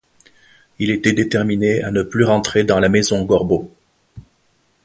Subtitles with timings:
[0.79, 3.69] Il était déterminé à ne plus rentrer dans la maison Gorbeau.